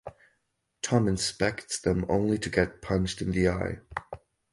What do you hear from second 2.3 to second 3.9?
to get punched in the eye.